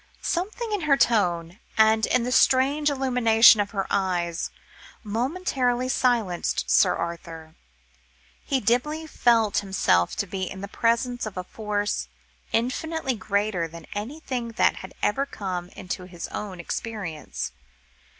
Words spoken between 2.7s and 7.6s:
illumination of her eyes, momentarily silenced Sir Arthur;